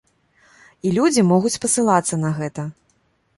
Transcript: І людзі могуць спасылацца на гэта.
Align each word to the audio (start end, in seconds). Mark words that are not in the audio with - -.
І 0.87 0.93
людзі 0.95 1.25
могуць 1.33 1.51
спасылацца 1.57 2.15
на 2.23 2.33
гэта. 2.41 2.67